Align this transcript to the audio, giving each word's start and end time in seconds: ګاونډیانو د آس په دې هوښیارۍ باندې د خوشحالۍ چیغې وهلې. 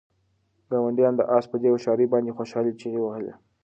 ګاونډیانو 0.69 1.17
د 1.19 1.21
آس 1.35 1.45
په 1.51 1.57
دې 1.61 1.69
هوښیارۍ 1.71 2.05
باندې 2.11 2.29
د 2.31 2.35
خوشحالۍ 2.37 2.71
چیغې 2.79 2.99
وهلې. 3.01 3.33